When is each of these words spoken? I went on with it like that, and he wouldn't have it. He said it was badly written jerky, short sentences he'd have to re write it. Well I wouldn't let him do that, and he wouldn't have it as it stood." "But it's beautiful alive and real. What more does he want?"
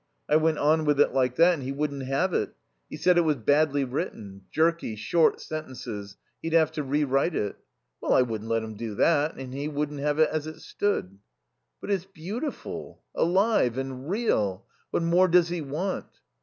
I 0.27 0.35
went 0.35 0.57
on 0.57 0.85
with 0.85 0.99
it 0.99 1.13
like 1.13 1.35
that, 1.35 1.53
and 1.53 1.61
he 1.61 1.71
wouldn't 1.71 2.07
have 2.07 2.33
it. 2.33 2.55
He 2.89 2.97
said 2.97 3.19
it 3.19 3.21
was 3.21 3.35
badly 3.35 3.83
written 3.83 4.45
jerky, 4.49 4.95
short 4.95 5.39
sentences 5.39 6.17
he'd 6.41 6.53
have 6.53 6.71
to 6.71 6.81
re 6.81 7.03
write 7.03 7.35
it. 7.35 7.55
Well 8.01 8.11
I 8.13 8.23
wouldn't 8.23 8.49
let 8.49 8.63
him 8.63 8.73
do 8.73 8.95
that, 8.95 9.35
and 9.35 9.53
he 9.53 9.67
wouldn't 9.67 9.99
have 9.99 10.17
it 10.17 10.29
as 10.31 10.47
it 10.47 10.59
stood." 10.59 11.19
"But 11.79 11.91
it's 11.91 12.05
beautiful 12.05 13.03
alive 13.13 13.77
and 13.77 14.09
real. 14.09 14.65
What 14.89 15.03
more 15.03 15.27
does 15.27 15.49
he 15.49 15.61
want?" 15.61 16.07